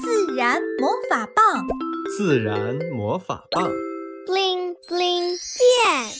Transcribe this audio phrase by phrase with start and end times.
[0.00, 1.66] 自然魔法棒，
[2.16, 3.68] 自然魔法棒
[4.26, 6.12] ，bling bling 变，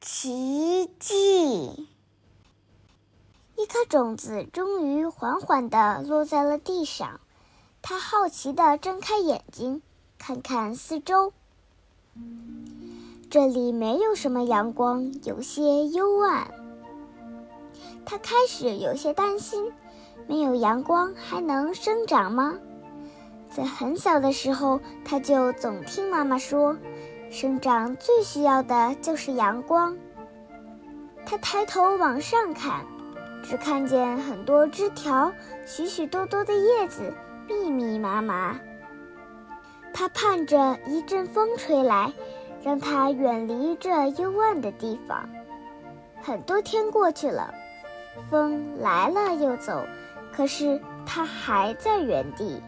[0.00, 1.88] 奇迹！
[3.56, 7.20] 一颗种子终于缓缓地落在了地上，
[7.82, 9.82] 它好奇地睁开眼睛，
[10.18, 11.32] 看看四周。
[13.28, 16.54] 这里没有什么阳光，有些幽暗。
[18.04, 19.72] 它开始有些担心。
[20.26, 22.54] 没有阳光还能生长吗？
[23.48, 26.76] 在很小的时候，他就总听妈妈说，
[27.30, 29.96] 生长最需要的就是阳光。
[31.24, 32.84] 他抬头往上看，
[33.42, 35.32] 只看见很多枝条，
[35.64, 37.14] 许许多多的叶子，
[37.48, 38.58] 密密麻麻。
[39.92, 42.12] 他盼着一阵风吹来，
[42.62, 45.28] 让他远离这幽暗的地方。
[46.20, 47.54] 很多天过去了，
[48.28, 49.84] 风来了又走。
[50.36, 52.62] 可是他还在原地，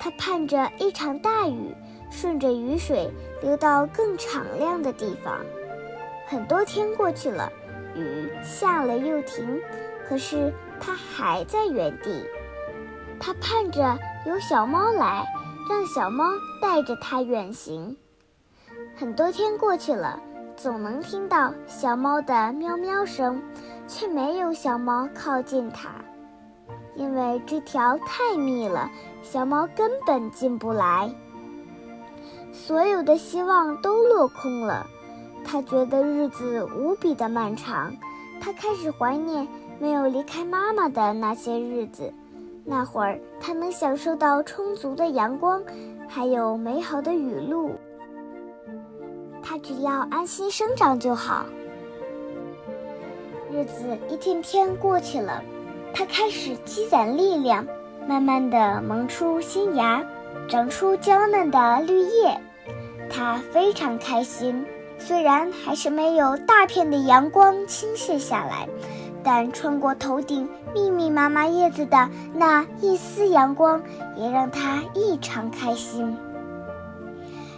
[0.00, 1.74] 他盼着一场大雨
[2.10, 3.10] 顺着雨水
[3.42, 5.38] 流到更敞亮的地方。
[6.26, 7.52] 很多天过去了，
[7.94, 9.60] 雨下了又停，
[10.08, 10.50] 可是
[10.80, 12.24] 他还在原地。
[13.20, 15.26] 他盼着有小猫来，
[15.68, 16.24] 让小猫
[16.62, 17.94] 带着他远行。
[18.96, 20.18] 很多天过去了，
[20.56, 23.42] 总能听到小猫的喵喵声，
[23.86, 25.90] 却没有小猫靠近他。
[26.98, 28.90] 因为枝条太密了，
[29.22, 31.08] 小猫根本进不来。
[32.52, 34.84] 所有的希望都落空了，
[35.44, 37.94] 它觉得日子无比的漫长。
[38.40, 39.46] 它开始怀念
[39.78, 42.12] 没有离开妈妈的那些日子，
[42.64, 45.62] 那会儿它能享受到充足的阳光，
[46.08, 47.70] 还有美好的雨露。
[49.40, 51.46] 它只要安心生长就好。
[53.52, 55.40] 日子一天天过去了。
[55.92, 57.66] 它开始积攒力量，
[58.08, 60.04] 慢慢的萌出新芽，
[60.48, 62.40] 长出娇嫩的绿叶。
[63.10, 64.64] 它非常开心，
[64.98, 68.68] 虽然还是没有大片的阳光倾泻下来，
[69.24, 73.82] 但穿过头顶密密麻麻叶子的那一丝阳光，
[74.16, 76.16] 也让它异常开心。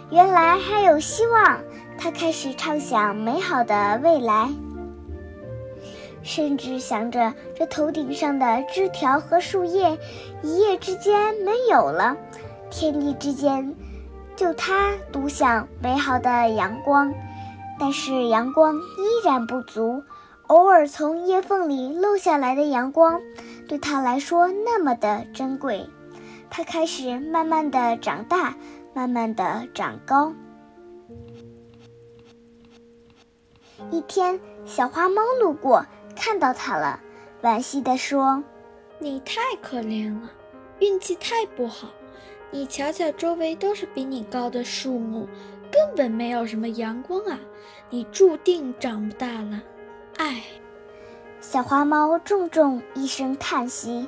[0.09, 1.59] 原来还有希望，
[1.97, 4.49] 它开始畅想美好的未来。
[6.23, 9.97] 甚至想着，这头顶上的枝条和树叶，
[10.43, 12.15] 一夜之间没有了，
[12.69, 13.75] 天地之间，
[14.35, 17.13] 就他独享美好的阳光。
[17.79, 20.03] 但是阳光依然不足，
[20.47, 23.19] 偶尔从叶缝里漏下来的阳光，
[23.67, 25.89] 对他来说那么的珍贵。
[26.51, 28.55] 他开始慢慢的长大，
[28.93, 30.33] 慢慢的长高。
[33.89, 35.83] 一天，小花猫路过。
[36.23, 36.99] 看到它了，
[37.41, 38.43] 惋惜地说
[38.99, 40.31] ：“你太可怜了，
[40.77, 41.87] 运气太不好。
[42.51, 45.27] 你瞧瞧，周围都是比你高的树木，
[45.71, 47.39] 根本没有什么阳光啊！
[47.89, 49.63] 你注定长不大了。”
[50.17, 50.43] 唉，
[51.39, 54.07] 小花猫重重一声叹息，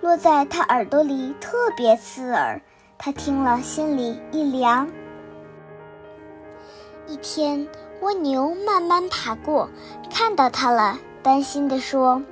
[0.00, 2.58] 落在它耳朵里特别刺耳。
[2.96, 4.90] 它听了心里一凉。
[7.06, 7.68] 一天，
[8.00, 9.68] 蜗牛慢慢爬过，
[10.10, 10.98] 看到它了。
[11.22, 12.22] 担心地说：“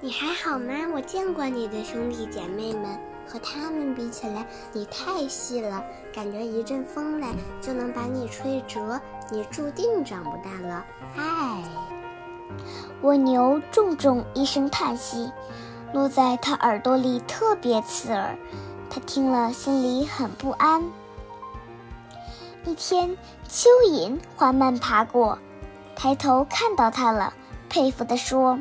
[0.00, 0.74] 你还好吗？
[0.94, 5.82] 我见过你的兄弟姐妹们，和他们比起来，你太细了，
[6.12, 7.28] 感觉一阵风来
[7.62, 9.00] 就能把你吹折，
[9.30, 10.84] 你注定长不大了。”
[11.16, 11.64] 唉，
[13.00, 15.32] 蜗牛重重一声叹息，
[15.94, 18.36] 落在他耳朵里特别刺耳，
[18.90, 20.84] 他听了心里很不安。
[22.66, 23.16] 一天，
[23.48, 25.38] 蚯蚓缓慢爬过，
[25.96, 27.32] 抬头看到他了。
[27.74, 28.56] 佩服地说：“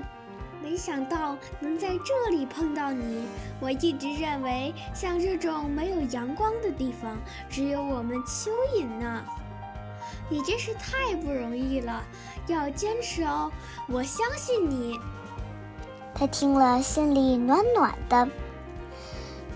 [0.59, 3.27] 没想到能在这里碰到你。
[3.59, 7.15] 我一直认为，像这种没有阳光的地方，
[7.47, 9.23] 只有我们蚯蚓呢。
[10.29, 12.01] 你真是太不容易了，
[12.47, 13.51] 要坚持哦！
[13.87, 14.99] 我相信你。”
[16.15, 18.27] 他听了，心里暖暖的。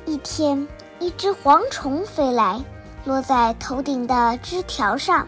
[0.06, 0.68] 一天，
[1.00, 2.63] 一只蝗虫飞来，
[3.06, 5.27] 落在头顶的枝条上，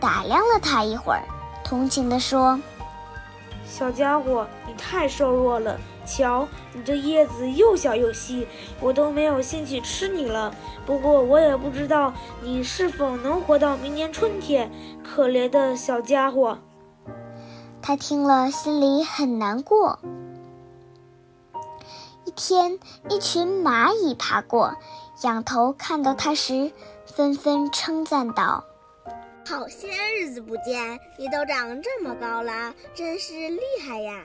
[0.00, 1.22] 打量了他一会儿，
[1.62, 2.58] 同情地说。
[3.68, 5.78] 小家伙，你太瘦弱了。
[6.06, 8.48] 瞧，你这叶子又小又细，
[8.80, 10.54] 我都没有兴趣吃你了。
[10.86, 14.72] 不过，我也不知道你是否能活到明年春天。
[15.04, 16.58] 可怜的小家伙，
[17.82, 19.98] 他听了心里很难过。
[22.24, 22.78] 一天，
[23.10, 24.76] 一群蚂蚁爬过，
[25.22, 26.72] 仰头看到他时，
[27.04, 28.64] 纷纷称赞道。
[29.48, 29.88] 好些
[30.20, 34.22] 日子不见，你都长这么高了，真是厉害呀！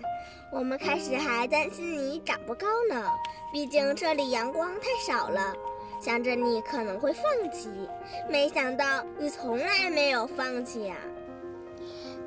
[0.51, 3.09] 我们开始还担心你长不高呢，
[3.53, 5.53] 毕竟这里阳光太少了。
[6.01, 7.23] 想着你可能会放
[7.53, 7.69] 弃，
[8.29, 8.85] 没想到
[9.17, 10.97] 你从来没有放弃呀。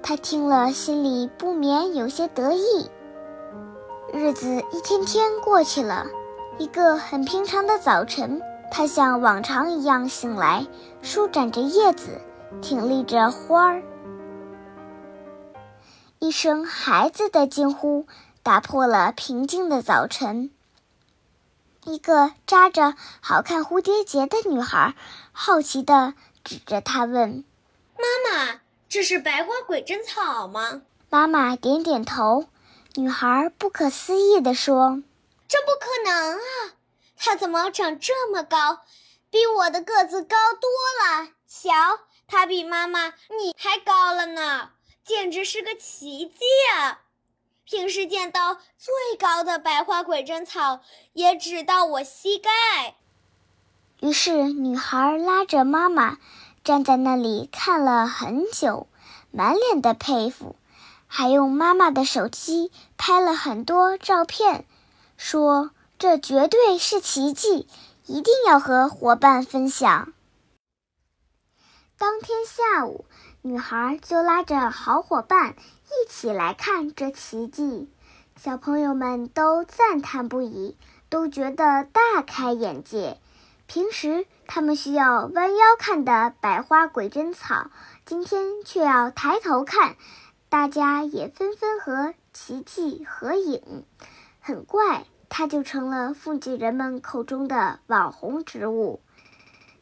[0.03, 2.91] 他听了，心里不免有些得意。
[4.11, 6.07] 日子一天天过去了，
[6.57, 8.41] 一个很平常的早晨，
[8.71, 10.67] 他像往常一样醒来，
[11.03, 12.09] 舒展着叶子，
[12.63, 13.83] 挺立着花儿。
[16.19, 18.07] 一声孩子的惊呼
[18.43, 20.51] 打破了平静的早晨。
[21.85, 24.95] 一个扎着好看蝴蝶结的女孩
[25.33, 27.45] 好奇地指着他问
[27.97, 28.05] ：“妈
[28.47, 32.47] 妈，这是白花鬼针草吗？”妈妈点点头。
[32.95, 35.03] 女孩不可思议地说
[35.47, 36.73] ：“这不可能啊！
[37.17, 38.81] 它怎么长这么高？
[39.31, 40.71] 比我的个子高多
[41.05, 41.29] 了。
[41.47, 41.71] 瞧，
[42.27, 44.71] 它比妈妈你还高了呢，
[45.05, 46.45] 简直是个奇迹
[46.75, 47.01] 啊！
[47.65, 50.81] 平时见到最高的白花鬼针草，
[51.13, 52.51] 也只到我膝盖。”
[54.01, 56.19] 于是，女孩拉着妈妈
[56.63, 58.89] 站在那里看了很久，
[59.31, 60.57] 满脸的佩服。
[61.09, 64.67] 还用妈妈的手机拍了很多照片，
[65.17, 67.69] 说这绝对是奇迹，
[68.07, 70.13] 一定要和伙伴分享。
[72.47, 73.05] 下午，
[73.43, 77.91] 女孩就拉着好伙伴一起来看这奇迹，
[78.37, 80.77] 小朋友们都赞叹不已，
[81.09, 83.19] 都觉得大开眼界。
[83.67, 87.69] 平时他们需要弯腰看的百花鬼针草，
[88.05, 89.97] 今天却要抬头看。
[90.49, 93.85] 大家也纷纷和奇迹合影，
[94.41, 99.01] 很快，它就成了附近人们口中的网红植物。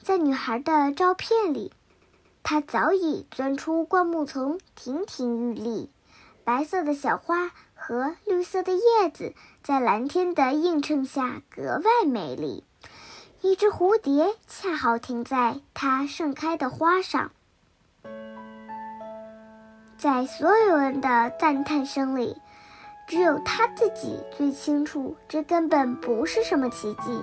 [0.02, 1.70] 在女孩的照片里，
[2.44, 5.90] 它早已钻出灌木丛，亭亭玉立。
[6.44, 9.32] 白色的小花和绿色的叶子
[9.62, 12.62] 在蓝天的映衬下格外美丽。
[13.40, 17.32] 一只蝴蝶恰好停在它盛开的花上。
[19.96, 22.36] 在所有人的赞叹声里，
[23.08, 27.22] 只有他自己最清楚，这根本不是什么奇迹，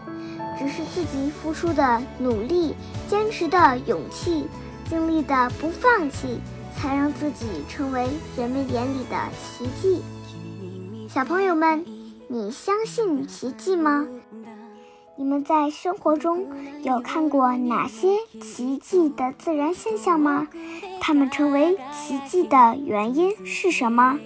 [0.58, 2.76] 只是自己付出的努力、
[3.08, 4.48] 坚持的勇气、
[4.92, 6.42] 经历的不放弃，
[6.76, 10.02] 才让自己成为人们眼里的奇迹。
[11.08, 11.86] 小朋友们，
[12.28, 14.06] 你相信奇迹吗？
[15.16, 16.46] 你们在生活中
[16.84, 20.50] 有看过哪些奇迹的自然现象吗？
[21.00, 24.20] 它们成为奇迹的原因是什么？